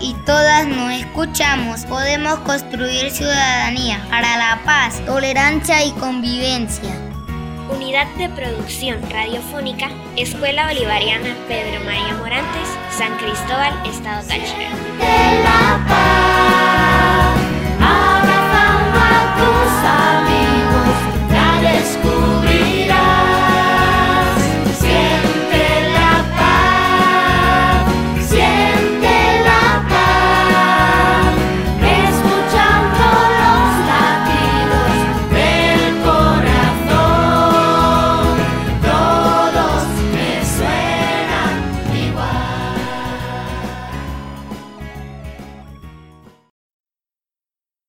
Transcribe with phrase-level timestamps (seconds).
[0.00, 6.90] y todas nos escuchamos, podemos construir ciudadanía para la paz, tolerancia y convivencia.
[7.70, 15.49] Unidad de Producción Radiofónica, Escuela Bolivariana Pedro María Morantes, San Cristóbal, Estado Táchira.